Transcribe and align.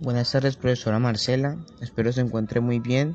Buenas 0.00 0.32
tardes, 0.32 0.56
profesora 0.56 0.98
Marcela. 0.98 1.56
Espero 1.80 2.12
se 2.12 2.20
encuentre 2.20 2.58
muy 2.60 2.80
bien. 2.80 3.14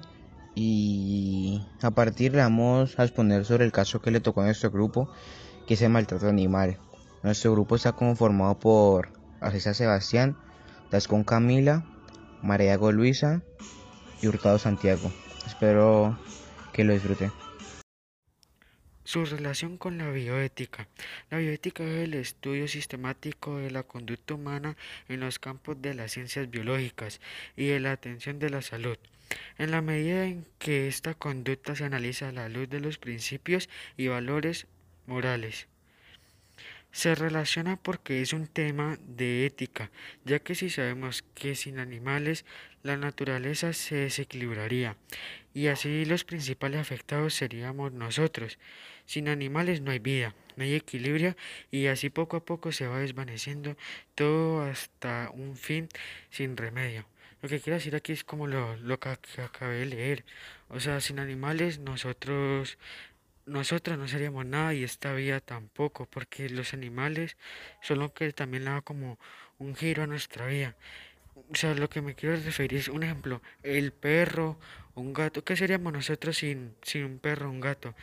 Y 0.55 1.61
a 1.81 1.91
partir 1.91 2.31
vamos 2.31 2.97
a 2.97 3.03
exponer 3.03 3.43
sobre 3.43 3.65
el 3.65 3.73
caso 3.73 4.01
que 4.01 4.11
le 4.11 4.21
tocó 4.21 4.41
a 4.41 4.45
nuestro 4.45 4.71
grupo, 4.71 5.09
que 5.67 5.73
es 5.73 5.81
el 5.81 5.89
maltrato 5.89 6.29
animal. 6.29 6.79
Nuestro 7.21 7.51
grupo 7.51 7.75
está 7.75 7.91
conformado 7.91 8.59
por 8.59 9.09
Arcesa 9.41 9.73
Sebastián, 9.73 10.37
Dascon 10.89 11.25
Camila, 11.25 11.85
Mariago 12.41 12.93
Luisa 12.93 13.43
y 14.21 14.27
Hurtado 14.27 14.57
Santiago. 14.57 15.11
Espero 15.45 16.17
que 16.71 16.85
lo 16.85 16.93
disfrute. 16.93 17.29
Su 19.09 19.25
relación 19.25 19.79
con 19.79 19.97
la 19.97 20.11
bioética. 20.11 20.87
La 21.31 21.39
bioética 21.39 21.83
es 21.83 22.03
el 22.03 22.13
estudio 22.13 22.67
sistemático 22.67 23.57
de 23.57 23.71
la 23.71 23.81
conducta 23.81 24.35
humana 24.35 24.77
en 25.07 25.19
los 25.19 25.39
campos 25.39 25.81
de 25.81 25.95
las 25.95 26.11
ciencias 26.11 26.51
biológicas 26.51 27.19
y 27.57 27.65
de 27.65 27.79
la 27.79 27.91
atención 27.91 28.37
de 28.37 28.51
la 28.51 28.61
salud. 28.61 28.99
En 29.57 29.71
la 29.71 29.81
medida 29.81 30.25
en 30.25 30.45
que 30.59 30.87
esta 30.87 31.15
conducta 31.15 31.75
se 31.75 31.85
analiza 31.85 32.29
a 32.29 32.33
la 32.33 32.49
luz 32.49 32.69
de 32.69 32.81
los 32.81 32.99
principios 32.99 33.67
y 33.97 34.09
valores 34.09 34.67
morales. 35.07 35.67
Se 36.91 37.13
relaciona 37.13 37.77
porque 37.77 38.21
es 38.21 38.33
un 38.33 38.47
tema 38.47 38.97
de 39.07 39.45
ética, 39.45 39.91
ya 40.25 40.39
que 40.39 40.55
si 40.55 40.69
sabemos 40.69 41.23
que 41.35 41.55
sin 41.55 41.79
animales 41.79 42.45
la 42.83 42.97
naturaleza 42.97 43.73
se 43.73 43.95
desequilibraría 43.95 44.97
y 45.53 45.67
así 45.67 46.05
los 46.05 46.23
principales 46.23 46.79
afectados 46.79 47.33
seríamos 47.33 47.91
nosotros. 47.91 48.57
Sin 49.05 49.27
animales 49.27 49.81
no 49.81 49.91
hay 49.91 49.99
vida, 49.99 50.35
no 50.55 50.63
hay 50.63 50.75
equilibrio 50.75 51.35
y 51.71 51.87
así 51.87 52.09
poco 52.09 52.37
a 52.37 52.45
poco 52.45 52.71
se 52.71 52.87
va 52.87 52.99
desvaneciendo 52.99 53.75
todo 54.15 54.61
hasta 54.61 55.31
un 55.33 55.55
fin 55.55 55.89
sin 56.29 56.57
remedio. 56.57 57.05
Lo 57.41 57.49
que 57.49 57.59
quiero 57.59 57.77
decir 57.77 57.95
aquí 57.95 58.11
es 58.11 58.23
como 58.23 58.47
lo, 58.47 58.75
lo 58.77 58.99
que 58.99 59.09
acabé 59.41 59.79
de 59.79 59.85
leer. 59.85 60.25
O 60.67 60.79
sea, 60.79 60.99
sin 60.99 61.19
animales 61.19 61.79
nosotros 61.79 62.77
nosotros 63.49 63.97
no 63.97 64.07
seríamos 64.07 64.45
nada 64.45 64.73
y 64.73 64.83
esta 64.83 65.13
vida 65.13 65.39
tampoco, 65.39 66.05
porque 66.05 66.49
los 66.49 66.73
animales 66.73 67.37
son 67.81 67.99
lo 67.99 68.13
que 68.13 68.31
también 68.31 68.65
le 68.65 68.71
da 68.71 68.81
como 68.81 69.19
un 69.57 69.75
giro 69.75 70.03
a 70.03 70.07
nuestra 70.07 70.47
vida. 70.47 70.75
O 71.51 71.55
sea, 71.55 71.73
lo 71.73 71.89
que 71.89 72.01
me 72.01 72.15
quiero 72.15 72.35
referir 72.35 72.79
es 72.79 72.87
un 72.87 73.03
ejemplo, 73.03 73.41
el 73.63 73.91
perro, 73.91 74.59
un 74.95 75.13
gato, 75.13 75.43
¿qué 75.43 75.55
seríamos 75.55 75.93
nosotros 75.93 76.37
sin, 76.37 76.75
sin 76.83 77.05
un 77.05 77.19
perro 77.19 77.49
un 77.49 77.59
gato? 77.59 77.95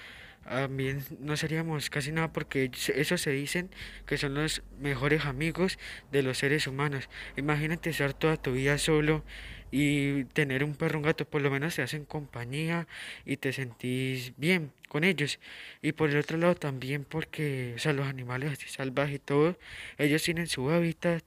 También 0.48 1.02
no 1.19 1.36
seríamos 1.36 1.91
casi 1.91 2.12
nada 2.12 2.33
porque 2.33 2.70
eso 2.94 3.19
se 3.19 3.30
dicen 3.30 3.69
que 4.06 4.17
son 4.17 4.34
los 4.34 4.62
mejores 4.78 5.24
amigos 5.24 5.78
de 6.12 6.22
los 6.22 6.39
seres 6.39 6.69
humanos. 6.69 7.08
Imagínate 7.36 7.91
estar 7.91 8.14
toda 8.14 8.36
tu 8.36 8.52
vida 8.52 8.78
solo 8.78 9.24
y 9.70 10.25
tener 10.27 10.64
un 10.64 10.75
perro, 10.75 10.98
un 10.98 11.05
gato, 11.05 11.25
por 11.25 11.42
lo 11.42 11.50
menos 11.50 11.75
te 11.77 11.83
hacen 11.83 12.05
compañía 12.05 12.86
y 13.25 13.36
te 13.39 13.53
sentís 13.53 14.33
bien 14.36 14.73
con 14.89 15.05
ellos. 15.05 15.39
Y 15.83 15.92
por 15.92 16.11
el 16.11 16.19
otro 16.19 16.39
lado 16.39 16.55
también 16.55 17.05
porque, 17.05 17.75
o 17.77 17.78
sea, 17.78 17.92
los 17.92 18.06
animales 18.06 18.53
así 18.53 18.69
salvajes 18.69 19.17
y 19.17 19.19
todo, 19.19 19.58
ellos 19.98 20.23
tienen 20.23 20.47
su 20.47 20.70
hábitat, 20.70 21.23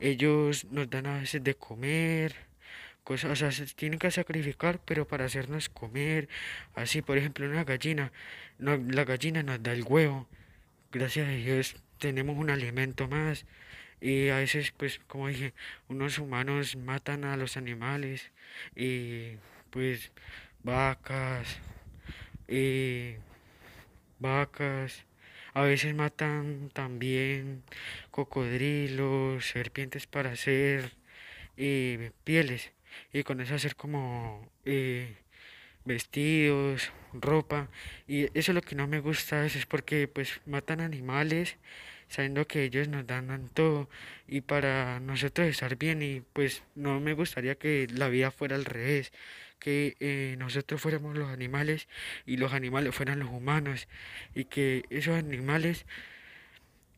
ellos 0.00 0.64
nos 0.66 0.90
dan 0.90 1.06
a 1.06 1.18
veces 1.20 1.42
de 1.44 1.54
comer, 1.54 2.34
cosas, 3.04 3.32
o 3.32 3.36
sea, 3.36 3.52
se 3.52 3.66
tienen 3.66 3.98
que 3.98 4.10
sacrificar, 4.10 4.80
pero 4.84 5.06
para 5.06 5.24
hacernos 5.26 5.68
comer, 5.68 6.28
así, 6.74 7.02
por 7.02 7.18
ejemplo, 7.18 7.46
una 7.46 7.64
gallina, 7.64 8.12
no, 8.58 8.76
la 8.76 9.04
gallina 9.04 9.42
nos 9.42 9.62
da 9.62 9.72
el 9.72 9.84
huevo, 9.84 10.28
gracias 10.92 11.28
a 11.28 11.32
Dios 11.32 11.76
tenemos 12.02 12.36
un 12.36 12.50
alimento 12.50 13.06
más. 13.06 13.46
Y 14.02 14.30
a 14.30 14.36
veces, 14.38 14.72
pues, 14.72 15.00
como 15.06 15.28
dije, 15.28 15.54
unos 15.88 16.18
humanos 16.18 16.74
matan 16.76 17.24
a 17.24 17.36
los 17.36 17.56
animales 17.56 18.32
y 18.74 19.36
pues 19.70 20.10
vacas, 20.64 21.60
y 22.48 23.14
vacas, 24.18 25.04
a 25.54 25.62
veces 25.62 25.94
matan 25.94 26.70
también 26.72 27.62
cocodrilos, 28.10 29.46
serpientes 29.46 30.06
para 30.08 30.32
hacer 30.32 30.92
eh, 31.56 32.10
pieles 32.24 32.72
y 33.12 33.22
con 33.22 33.40
eso 33.40 33.54
hacer 33.54 33.76
como 33.76 34.50
eh, 34.64 35.16
vestidos, 35.84 36.92
ropa 37.12 37.68
y 38.06 38.24
eso 38.38 38.52
es 38.52 38.54
lo 38.54 38.62
que 38.62 38.74
no 38.74 38.86
me 38.86 39.00
gusta 39.00 39.40
veces 39.40 39.66
porque 39.66 40.08
pues 40.08 40.40
matan 40.46 40.80
animales 40.80 41.56
sabiendo 42.12 42.46
que 42.46 42.64
ellos 42.64 42.88
nos 42.88 43.06
dan 43.06 43.48
todo 43.54 43.88
y 44.28 44.42
para 44.42 45.00
nosotros 45.00 45.48
estar 45.48 45.76
bien 45.76 46.02
y 46.02 46.20
pues 46.20 46.62
no 46.74 47.00
me 47.00 47.14
gustaría 47.14 47.54
que 47.54 47.88
la 47.90 48.08
vida 48.08 48.30
fuera 48.30 48.54
al 48.54 48.66
revés, 48.66 49.12
que 49.58 49.96
eh, 49.98 50.36
nosotros 50.38 50.80
fuéramos 50.80 51.16
los 51.16 51.30
animales 51.30 51.88
y 52.26 52.36
los 52.36 52.52
animales 52.52 52.94
fueran 52.94 53.20
los 53.20 53.30
humanos 53.30 53.88
y 54.34 54.44
que 54.44 54.84
esos 54.90 55.16
animales 55.16 55.86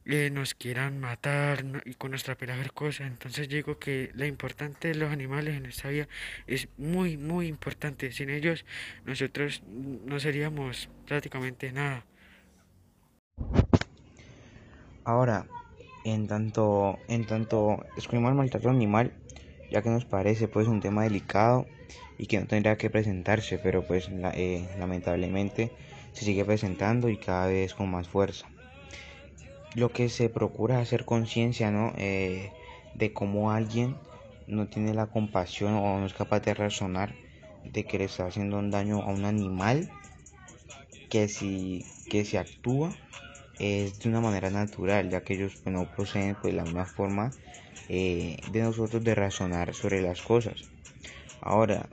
eh, 0.06 0.30
nos 0.30 0.54
quieran 0.54 1.00
matar 1.00 1.64
y 1.84 1.94
con 1.94 2.10
nuestra 2.10 2.34
ver 2.34 2.72
cosas. 2.72 3.06
Entonces 3.06 3.48
digo 3.48 3.78
que 3.78 4.10
la 4.14 4.26
importante 4.26 4.88
de 4.88 4.94
los 4.94 5.10
animales 5.10 5.56
en 5.56 5.66
esta 5.66 5.88
vida 5.88 6.08
es 6.46 6.68
muy, 6.76 7.16
muy 7.16 7.46
importante. 7.46 8.12
Sin 8.12 8.30
ellos 8.30 8.64
nosotros 9.04 9.62
no 9.66 10.20
seríamos 10.20 10.88
prácticamente 11.06 11.72
nada. 11.72 12.04
Ahora, 15.04 15.46
en 16.04 16.26
tanto, 16.26 16.98
en 17.08 17.26
tanto 17.26 17.84
excluimos 17.96 18.30
el 18.30 18.36
maltrato 18.36 18.70
animal, 18.70 19.12
ya 19.70 19.82
que 19.82 19.90
nos 19.90 20.04
parece 20.04 20.48
pues 20.48 20.68
un 20.68 20.80
tema 20.80 21.02
delicado 21.02 21.66
y 22.18 22.26
que 22.26 22.38
no 22.38 22.46
tendría 22.46 22.76
que 22.76 22.90
presentarse, 22.90 23.58
pero 23.58 23.86
pues 23.86 24.08
eh, 24.34 24.68
lamentablemente 24.78 25.72
se 26.12 26.24
sigue 26.24 26.44
presentando 26.44 27.08
y 27.08 27.16
cada 27.16 27.46
vez 27.48 27.74
con 27.74 27.90
más 27.90 28.08
fuerza. 28.08 28.46
Lo 29.74 29.90
que 29.90 30.08
se 30.08 30.28
procura 30.28 30.76
es 30.80 30.88
hacer 30.88 31.04
conciencia, 31.04 31.70
¿no? 31.70 31.92
Eh, 31.96 32.52
de 32.94 33.12
cómo 33.12 33.50
alguien 33.50 33.96
no 34.46 34.68
tiene 34.68 34.94
la 34.94 35.06
compasión 35.06 35.74
o 35.74 35.98
no 35.98 36.06
es 36.06 36.14
capaz 36.14 36.40
de 36.40 36.54
razonar 36.54 37.14
de 37.64 37.84
que 37.84 37.98
le 37.98 38.04
está 38.04 38.26
haciendo 38.26 38.58
un 38.58 38.70
daño 38.70 39.02
a 39.02 39.06
un 39.06 39.24
animal 39.24 39.90
que 41.08 41.28
si 41.28 41.84
que 42.10 42.24
se 42.24 42.38
actúa 42.38 42.94
es 43.58 43.98
de 44.00 44.08
una 44.08 44.20
manera 44.20 44.50
natural, 44.50 45.10
ya 45.10 45.22
que 45.22 45.34
ellos 45.34 45.56
pues, 45.62 45.74
no 45.74 45.86
proceden 45.94 46.36
pues, 46.40 46.54
la 46.54 46.64
misma 46.64 46.84
forma 46.84 47.32
eh, 47.88 48.36
de 48.50 48.62
nosotros 48.62 49.02
de 49.02 49.14
razonar 49.14 49.74
sobre 49.74 50.02
las 50.02 50.22
cosas. 50.22 50.64
Ahora, 51.40 51.88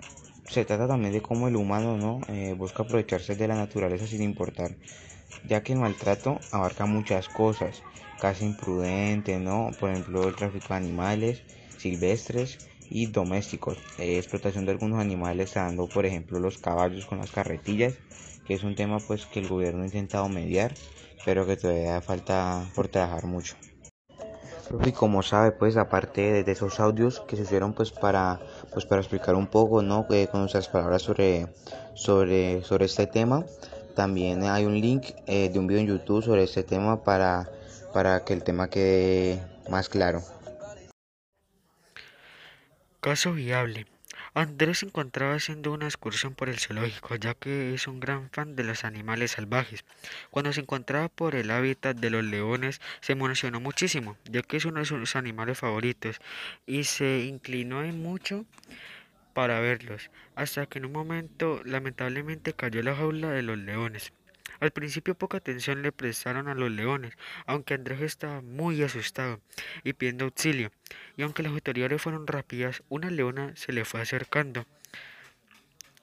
se 0.47 0.66
trata 0.66 0.88
también 0.88 1.14
de 1.14 1.22
cómo 1.22 1.47
el 1.47 1.56
humano 1.56 1.97
¿no? 1.97 2.22
Eh, 2.28 2.53
busca 2.58 2.84
aprovecharse 2.84 3.36
de 3.36 3.47
la 3.47 3.56
naturaleza 3.56 4.08
sin 4.08 4.22
importar, 4.22 4.75
ya 5.47 5.63
que 5.63 5.74
el 5.74 5.79
maltrato 5.79 6.40
abarca 6.52 6.85
muchas 6.85 7.29
cosas, 7.29 7.84
casi 8.19 8.46
imprudente, 8.46 9.40
¿no? 9.40 9.72
por 9.79 9.90
ejemplo 9.90 10.28
el 10.28 10.35
tráfico 10.35 10.69
de 10.69 10.75
animales 10.75 11.44
silvestres 11.78 12.59
y 12.90 13.07
domésticos, 13.07 13.78
eh, 13.97 14.18
explotación 14.18 14.66
de 14.66 14.72
algunos 14.74 15.00
animales, 15.00 15.53
dando 15.53 15.88
por 15.88 16.06
ejemplo 16.06 16.40
los 16.40 16.57
caballos 16.57 17.06
con 17.06 17.19
las 17.19 17.31
carretillas, 17.31 17.96
que 18.46 18.53
es 18.53 18.63
un 18.63 18.75
tema 18.75 19.00
pues 19.00 19.25
que 19.25 19.40
el 19.40 19.47
gobierno 19.47 19.84
ha 19.84 19.85
intentado 19.85 20.28
mediar 20.29 20.74
pero 21.25 21.46
que 21.46 21.58
todavía 21.58 22.02
falta 22.02 22.66
por 22.75 22.88
trabajar 22.88 23.25
mucho. 23.25 23.56
Y 24.85 24.91
como 24.94 25.22
sabe, 25.22 25.52
pues 25.52 25.75
aparte 25.75 26.44
de 26.44 26.52
esos 26.52 26.79
audios 26.79 27.19
que 27.22 27.35
se 27.35 27.44
hicieron 27.44 27.73
pues 27.73 27.91
para 27.91 28.40
pues 28.72 28.85
para 28.85 29.02
explicar 29.02 29.35
un 29.35 29.47
poco, 29.47 29.81
¿no? 29.81 30.06
Eh, 30.09 30.28
con 30.31 30.41
nuestras 30.41 30.69
palabras 30.69 31.02
sobre 31.02 31.47
sobre 31.94 32.63
sobre 32.63 32.85
este 32.85 33.06
tema, 33.08 33.46
también 33.96 34.44
hay 34.44 34.66
un 34.66 34.79
link 34.79 35.06
eh, 35.28 35.50
de 35.50 35.59
un 35.59 35.68
video 35.68 35.81
en 35.81 35.88
YouTube 35.88 36.24
sobre 36.24 36.44
este 36.44 36.63
tema 36.63 37.03
para 37.03 37.50
para 37.94 38.24
que 38.24 38.34
el 38.34 38.44
tema 38.44 38.69
quede 38.69 39.44
más 39.69 39.90
claro. 39.90 40.22
Caso 43.00 43.34
viable. 43.34 43.85
Andrés 44.34 44.79
se 44.79 44.85
encontraba 44.85 45.35
haciendo 45.35 45.73
una 45.73 45.88
excursión 45.88 46.35
por 46.35 46.47
el 46.47 46.58
zoológico, 46.58 47.16
ya 47.16 47.34
que 47.34 47.73
es 47.73 47.88
un 47.88 47.99
gran 47.99 48.29
fan 48.29 48.55
de 48.55 48.64
los 48.64 48.85
animales 48.85 49.32
salvajes. 49.32 49.84
Cuando 50.29 50.53
se 50.53 50.61
encontraba 50.61 51.09
por 51.09 51.35
el 51.35 51.52
hábitat 51.52 51.97
de 51.97 52.09
los 52.09 52.23
leones, 52.23 52.79
se 53.02 53.11
emocionó 53.11 53.59
muchísimo, 53.59 54.16
ya 54.23 54.41
que 54.41 54.55
es 54.55 54.64
uno 54.64 54.79
de 54.79 54.85
sus 54.85 55.17
animales 55.17 55.58
favoritos, 55.58 56.22
y 56.66 56.85
se 56.85 57.26
inclinó 57.26 57.82
mucho 57.91 58.46
para 59.34 59.60
verlos, 59.60 60.12
hasta 60.36 60.66
que 60.66 60.80
en 60.80 60.86
un 60.86 60.92
momento 60.92 61.62
lamentablemente 61.66 62.54
cayó 62.54 62.84
la 62.84 62.96
jaula 62.96 63.32
de 63.32 63.42
los 63.42 63.58
leones. 63.58 64.14
Al 64.60 64.72
principio 64.72 65.16
poca 65.16 65.38
atención 65.38 65.82
le 65.82 65.92
prestaron 65.92 66.48
a 66.48 66.54
los 66.54 66.70
leones, 66.70 67.18
aunque 67.48 67.74
Andrés 67.74 68.02
estaba 68.02 68.42
muy 68.42 68.84
asustado 68.84 69.42
y 69.84 69.94
pidiendo 69.94 70.26
auxilio, 70.26 70.72
y 71.18 71.24
aunque 71.24 71.42
las 71.42 71.52
autoridades 71.52 72.02
fueron 72.02 72.28
rápidas, 72.28 72.84
una 72.88 73.10
leona 73.10 73.56
se 73.56 73.74
le 73.74 73.86
fue 73.86 74.02
acercando. 74.02 74.68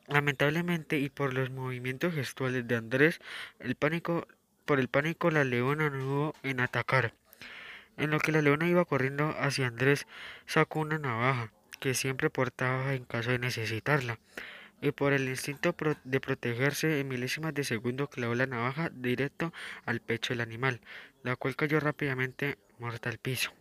Lamentablemente 0.08 0.98
y 0.98 1.08
por 1.08 1.34
los 1.34 1.50
movimientos 1.50 2.14
gestuales 2.14 2.66
de 2.66 2.76
Andrés, 2.76 3.20
el 3.60 3.74
pánico, 3.76 4.26
por 4.64 4.80
el 4.80 4.88
pánico 4.88 5.30
la 5.30 5.44
leona 5.44 5.90
no 5.90 6.04
hubo 6.04 6.34
en 6.42 6.60
atacar. 6.60 7.12
En 7.96 8.10
lo 8.10 8.18
que 8.18 8.32
la 8.32 8.42
leona 8.42 8.68
iba 8.68 8.84
corriendo 8.84 9.36
hacia 9.38 9.66
Andrés, 9.66 10.06
sacó 10.46 10.80
una 10.80 10.98
navaja 10.98 11.52
que 11.80 11.94
siempre 11.94 12.30
portaba 12.30 12.94
en 12.94 13.04
caso 13.04 13.30
de 13.30 13.38
necesitarla, 13.38 14.18
y 14.80 14.92
por 14.92 15.12
el 15.12 15.28
instinto 15.28 15.74
de 16.04 16.20
protegerse 16.20 17.00
en 17.00 17.08
milésimas 17.08 17.54
de 17.54 17.64
segundo 17.64 18.08
clavó 18.08 18.34
la 18.34 18.46
navaja 18.46 18.90
directo 18.90 19.52
al 19.84 20.00
pecho 20.00 20.32
del 20.32 20.40
animal, 20.40 20.80
la 21.22 21.36
cual 21.36 21.56
cayó 21.56 21.80
rápidamente 21.80 22.58
muerta 22.78 23.10
al 23.10 23.18
piso. 23.18 23.52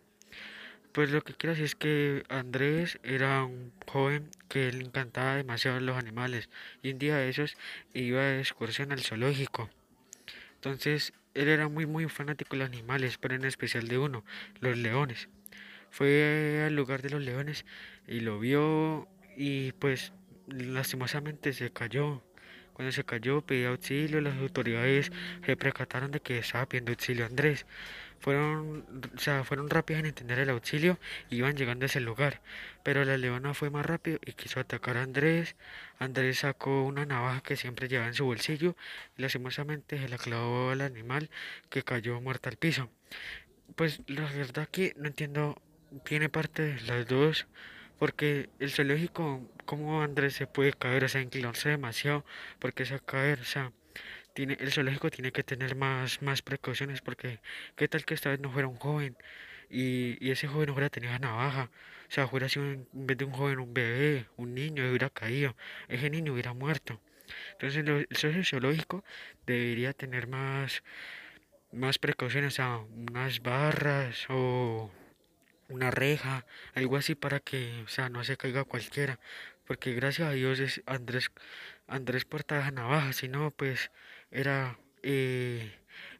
Pues 0.91 1.11
lo 1.11 1.21
que 1.21 1.33
quiero 1.33 1.51
decir 1.51 1.65
es 1.65 1.75
que 1.75 2.23
Andrés 2.29 2.99
era 3.03 3.43
un 3.43 3.71
joven 3.87 4.29
que 4.49 4.71
le 4.71 4.83
encantaba 4.83 5.35
demasiado 5.35 5.79
los 5.79 5.95
animales 5.95 6.49
y 6.81 6.91
un 6.91 6.97
día 6.97 7.17
de 7.17 7.29
esos 7.29 7.55
iba 7.93 8.23
de 8.23 8.39
excursión 8.39 8.91
al 8.91 9.01
zoológico. 9.01 9.69
Entonces 10.55 11.13
él 11.35 11.49
era 11.49 11.67
muy 11.67 11.85
muy 11.85 12.09
fanático 12.09 12.55
de 12.55 12.63
los 12.63 12.69
animales, 12.69 13.19
pero 13.19 13.35
en 13.35 13.45
especial 13.45 13.87
de 13.87 13.99
uno, 13.99 14.23
los 14.59 14.75
leones. 14.75 15.29
Fue 15.97 16.63
al 16.63 16.75
lugar 16.75 17.01
de 17.01 17.09
los 17.09 17.23
leones 17.23 17.65
y 18.07 18.19
lo 18.19 18.37
vio 18.39 19.07
y 19.35 19.71
pues 19.71 20.13
lastimosamente 20.45 21.53
se 21.53 21.71
cayó. 21.71 22.21
Cuando 22.73 22.91
se 22.91 23.03
cayó 23.03 23.41
pidió 23.41 23.69
auxilio, 23.69 24.21
las 24.21 24.37
autoridades 24.37 25.11
se 25.43 25.57
percataron 25.57 26.11
de 26.11 26.19
que 26.19 26.37
estaba 26.37 26.67
pidiendo 26.67 26.91
auxilio 26.91 27.23
a 27.23 27.27
Andrés. 27.29 27.65
Fueron, 28.19 28.85
o 29.15 29.17
sea, 29.17 29.43
fueron 29.43 29.71
rápidas 29.71 30.01
en 30.01 30.05
entender 30.05 30.37
el 30.37 30.51
auxilio 30.51 30.99
y 31.31 31.37
iban 31.37 31.55
llegando 31.57 31.85
a 31.85 31.87
ese 31.87 31.99
lugar. 31.99 32.43
Pero 32.83 33.03
la 33.03 33.17
leona 33.17 33.55
fue 33.55 33.71
más 33.71 33.83
rápido 33.83 34.19
y 34.23 34.33
quiso 34.33 34.59
atacar 34.59 34.97
a 34.97 35.01
Andrés. 35.01 35.55
Andrés 35.97 36.37
sacó 36.37 36.83
una 36.83 37.07
navaja 37.07 37.41
que 37.41 37.55
siempre 37.55 37.87
llevaba 37.87 38.09
en 38.09 38.13
su 38.13 38.25
bolsillo 38.25 38.75
y 39.17 39.23
lastimosamente 39.23 39.97
se 39.97 40.09
la 40.09 40.19
clavó 40.19 40.69
al 40.69 40.81
animal 40.81 41.31
que 41.71 41.81
cayó 41.81 42.21
muerto 42.21 42.49
al 42.49 42.57
piso. 42.57 42.91
Pues 43.75 44.01
la 44.05 44.31
verdad 44.31 44.69
que 44.71 44.93
no 44.95 45.07
entiendo, 45.07 45.59
tiene 46.03 46.29
parte 46.29 46.63
de 46.63 46.81
las 46.81 47.07
dos, 47.07 47.47
porque 47.99 48.49
el 48.59 48.71
zoológico, 48.71 49.49
como 49.65 50.01
Andrés 50.01 50.33
se 50.35 50.47
puede 50.47 50.73
caer, 50.73 51.03
o 51.05 51.09
sea, 51.09 51.21
inclinarse 51.21 51.69
demasiado, 51.69 52.25
porque 52.59 52.85
se 52.85 52.99
caer, 52.99 53.39
o 53.41 53.45
sea 53.45 53.71
el 54.43 54.71
zoológico 54.71 55.09
tiene 55.09 55.31
que 55.31 55.43
tener 55.43 55.75
más, 55.75 56.21
más 56.21 56.41
precauciones 56.41 57.01
porque 57.01 57.39
qué 57.75 57.87
tal 57.87 58.05
que 58.05 58.13
esta 58.13 58.29
vez 58.29 58.39
no 58.39 58.51
fuera 58.51 58.67
un 58.67 58.77
joven 58.77 59.17
y, 59.69 60.23
y 60.25 60.31
ese 60.31 60.47
joven 60.47 60.67
no 60.67 60.73
hubiera 60.73 60.89
tenido 60.89 61.17
navaja, 61.19 61.69
o 62.07 62.11
sea, 62.11 62.27
fuera 62.27 62.47
sido 62.47 62.65
en 62.71 62.87
vez 62.93 63.17
de 63.17 63.25
un 63.25 63.31
joven 63.31 63.59
un 63.59 63.73
bebé, 63.73 64.27
un 64.37 64.53
niño, 64.53 64.87
hubiera 64.87 65.09
caído, 65.09 65.55
ese 65.87 66.09
niño 66.09 66.33
hubiera 66.33 66.53
muerto. 66.53 67.01
Entonces 67.53 67.83
el 68.23 68.45
zoológico 68.45 69.03
debería 69.45 69.93
tener 69.93 70.27
más, 70.27 70.83
más 71.71 71.97
precauciones, 71.99 72.53
o 72.53 72.55
sea, 72.55 72.77
unas 72.77 73.41
barras 73.41 74.25
o 74.29 74.91
una 75.69 75.91
reja, 75.91 76.45
algo 76.73 76.97
así 76.97 77.15
para 77.15 77.39
que, 77.39 77.83
o 77.85 77.87
sea, 77.87 78.09
no 78.09 78.23
se 78.23 78.37
caiga 78.37 78.63
cualquiera, 78.63 79.19
porque 79.65 79.93
gracias 79.93 80.29
a 80.29 80.31
Dios 80.31 80.59
es 80.59 80.81
Andrés, 80.85 81.31
Andrés 81.87 82.25
portaba 82.25 82.71
navaja, 82.71 83.13
si 83.13 83.27
no, 83.27 83.51
pues 83.51 83.91
era, 84.31 84.77
eh, 85.03 85.71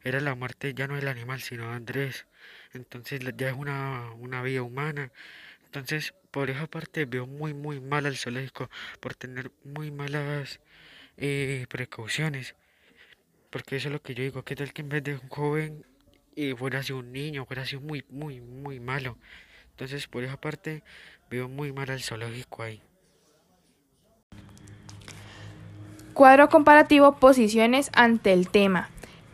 era 0.04 0.20
la 0.20 0.34
muerte 0.34 0.74
ya 0.74 0.86
no 0.86 0.96
del 0.96 1.08
animal, 1.08 1.40
sino 1.40 1.68
de 1.68 1.76
Andrés. 1.76 2.26
Entonces 2.72 3.20
ya 3.36 3.50
es 3.50 3.56
una, 3.56 4.12
una 4.12 4.42
vida 4.42 4.62
humana. 4.62 5.12
Entonces, 5.66 6.14
por 6.30 6.50
esa 6.50 6.66
parte 6.66 7.04
veo 7.04 7.26
muy, 7.26 7.54
muy 7.54 7.80
mal 7.80 8.06
al 8.06 8.16
zoológico 8.16 8.70
por 9.00 9.14
tener 9.14 9.50
muy 9.64 9.90
malas 9.90 10.60
eh, 11.16 11.66
precauciones. 11.68 12.54
Porque 13.50 13.76
eso 13.76 13.88
es 13.88 13.92
lo 13.92 14.02
que 14.02 14.14
yo 14.14 14.22
digo, 14.24 14.44
que 14.44 14.56
tal 14.56 14.72
que 14.72 14.82
en 14.82 14.88
vez 14.90 15.02
de 15.04 15.14
un 15.14 15.28
joven 15.28 15.86
eh, 16.40 16.54
fuera 16.54 16.78
así 16.78 16.92
un 16.92 17.10
niño, 17.10 17.44
fuera 17.46 17.62
así 17.62 17.76
muy, 17.76 18.04
muy, 18.08 18.40
muy 18.40 18.78
malo. 18.78 19.18
Entonces, 19.70 20.06
por 20.06 20.22
esa 20.22 20.40
parte 20.40 20.84
veo 21.28 21.48
muy 21.48 21.72
mal 21.72 21.90
al 21.90 22.00
zoológico 22.00 22.62
ahí. 22.62 22.80
Cuadro 26.14 26.48
comparativo 26.48 27.16
posiciones 27.16 27.90
ante 27.92 28.32
el 28.32 28.48
tema. 28.50 28.88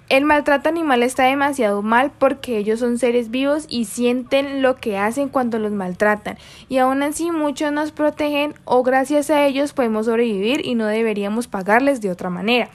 El 0.08 0.24
maltrato 0.24 0.70
animal 0.70 1.02
está 1.02 1.24
demasiado 1.24 1.82
mal 1.82 2.10
porque 2.10 2.56
ellos 2.56 2.80
son 2.80 2.98
seres 2.98 3.30
vivos 3.30 3.66
y 3.68 3.84
sienten 3.84 4.62
lo 4.62 4.76
que 4.76 4.96
hacen 4.96 5.28
cuando 5.28 5.58
los 5.58 5.72
maltratan 5.72 6.38
y 6.68 6.78
aún 6.78 7.02
así 7.02 7.30
muchos 7.30 7.72
nos 7.72 7.90
protegen 7.90 8.54
o 8.64 8.82
gracias 8.82 9.28
a 9.30 9.46
ellos 9.46 9.72
podemos 9.72 10.06
sobrevivir 10.06 10.64
y 10.64 10.74
no 10.74 10.86
deberíamos 10.86 11.48
pagarles 11.48 12.00
de 12.00 12.10
otra 12.10 12.30
manera. 12.30 12.70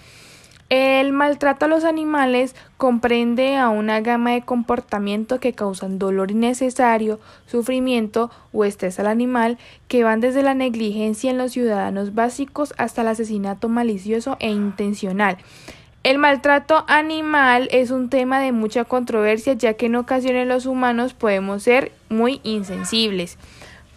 El 0.69 1.13
maltrato 1.13 1.65
a 1.65 1.67
los 1.67 1.83
animales 1.83 2.55
comprende 2.77 3.57
a 3.57 3.69
una 3.69 4.01
gama 4.01 4.31
de 4.31 4.43
comportamientos 4.43 5.39
que 5.39 5.53
causan 5.53 5.97
dolor 5.97 6.29
innecesario, 6.29 7.19
sufrimiento 7.47 8.29
o 8.53 8.65
estrés 8.65 8.99
al 8.99 9.07
animal, 9.07 9.57
que 9.87 10.03
van 10.03 10.19
desde 10.19 10.43
la 10.43 10.53
negligencia 10.53 11.31
en 11.31 11.39
los 11.39 11.53
ciudadanos 11.53 12.13
básicos 12.13 12.75
hasta 12.77 13.01
el 13.01 13.07
asesinato 13.07 13.67
malicioso 13.67 14.37
e 14.39 14.51
intencional. 14.51 15.37
El 16.03 16.19
maltrato 16.19 16.85
animal 16.87 17.67
es 17.71 17.89
un 17.89 18.09
tema 18.09 18.39
de 18.39 18.51
mucha 18.51 18.85
controversia 18.85 19.53
ya 19.53 19.73
que 19.73 19.87
en 19.87 19.95
ocasiones 19.95 20.47
los 20.47 20.67
humanos 20.67 21.15
podemos 21.15 21.63
ser 21.63 21.91
muy 22.09 22.41
insensibles. 22.43 23.39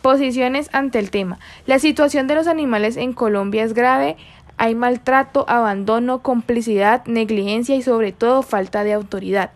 Posiciones 0.02 0.68
ante 0.72 0.98
el 0.98 1.12
tema. 1.12 1.38
La 1.64 1.78
situación 1.78 2.26
de 2.26 2.34
los 2.34 2.48
animales 2.48 2.96
en 2.96 3.12
Colombia 3.12 3.62
es 3.62 3.72
grave. 3.72 4.16
Hay 4.56 4.74
maltrato, 4.74 5.44
abandono, 5.48 6.22
complicidad, 6.22 7.04
negligencia 7.06 7.74
y 7.76 7.82
sobre 7.82 8.12
todo 8.12 8.42
falta 8.42 8.84
de 8.84 8.92
autoridad. 8.92 9.50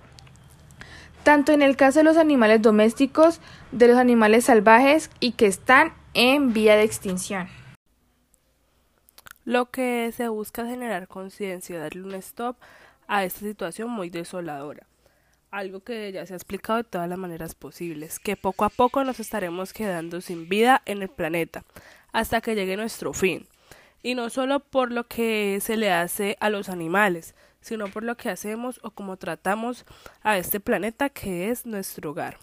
Tanto 1.23 1.53
en 1.53 1.63
el 1.63 1.77
caso 1.77 2.01
de 2.01 2.05
los 2.05 2.17
animales 2.17 2.63
domésticos, 2.63 3.41
de 3.73 3.89
los 3.89 3.97
animales 3.99 4.45
salvajes 4.45 5.11
y 5.21 5.33
que 5.33 5.47
están 5.47 5.93
en 6.15 6.53
vía 6.53 6.77
de 6.77 6.85
extinción. 6.85 7.49
Lo 9.45 9.71
que 9.71 10.13
se 10.17 10.29
busca 10.29 10.63
es 10.63 10.69
generar 10.69 11.09
conciencia, 11.09 11.79
darle 11.79 12.03
un 12.03 12.15
stop 12.15 12.57
a 13.07 13.25
esta 13.25 13.41
situación 13.41 13.91
muy 13.91 14.11
desoladora. 14.11 14.87
Algo 15.51 15.81
que 15.81 16.11
ya 16.11 16.27
se 16.27 16.33
ha 16.33 16.37
explicado 16.37 16.79
de 16.79 16.85
todas 16.85 17.09
las 17.09 17.19
maneras 17.19 17.55
posibles, 17.55 18.19
que 18.19 18.37
poco 18.37 18.65
a 18.65 18.71
poco 18.71 19.05
nos 19.05 19.21
estaremos 19.21 19.73
quedando 19.73 20.21
sin 20.21 20.49
vida 20.49 20.83
en 20.85 21.03
el 21.03 21.09
planeta, 21.09 21.65
hasta 22.13 22.41
que 22.41 22.55
llegue 22.55 22.77
nuestro 22.77 23.13
fin 23.13 23.47
y 24.03 24.15
no 24.15 24.31
solo 24.31 24.61
por 24.61 24.93
lo 24.93 25.07
que 25.09 25.59
se 25.61 25.77
le 25.77 25.91
hace 25.91 26.37
a 26.41 26.51
los 26.51 26.69
animales, 26.69 27.35
sino 27.61 27.89
por 27.89 28.03
lo 28.03 28.17
que 28.17 28.31
hacemos 28.31 28.81
o 28.83 28.91
cómo 28.91 29.17
tratamos 29.17 29.85
a 30.23 30.39
este 30.39 30.61
planeta 30.61 31.09
que 31.09 31.51
es 31.51 31.67
nuestro 31.67 32.11
hogar. 32.11 32.39